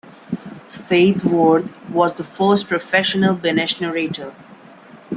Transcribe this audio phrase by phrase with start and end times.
[0.67, 4.33] Faith Worth was the first professional Benesh notator.